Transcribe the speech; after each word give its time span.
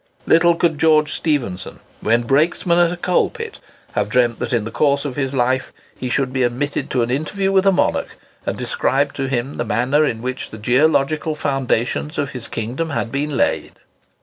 Little 0.25 0.55
could 0.55 0.79
George 0.79 1.13
Stephenson, 1.13 1.79
when 1.99 2.23
brakesman 2.23 2.79
at 2.79 2.91
a 2.91 2.97
coal 2.97 3.29
pit, 3.29 3.59
have 3.91 4.09
dreamt 4.09 4.39
that, 4.39 4.51
in 4.51 4.63
the 4.63 4.71
course 4.71 5.05
of 5.05 5.15
his 5.15 5.35
life, 5.35 5.71
he 5.95 6.09
should 6.09 6.33
be 6.33 6.41
admitted 6.41 6.89
to 6.89 7.03
an 7.03 7.11
interview 7.11 7.51
with 7.51 7.67
a 7.67 7.71
monarch, 7.71 8.17
and 8.43 8.57
describe 8.57 9.13
to 9.13 9.27
him 9.27 9.57
the 9.57 9.63
manner 9.63 10.03
in 10.03 10.23
which 10.23 10.49
the 10.49 10.57
geological 10.57 11.35
foundations 11.35 12.17
of 12.17 12.31
his 12.31 12.47
kingdom 12.47 12.89
had 12.89 13.11
been 13.11 13.37
laid! 13.37 13.73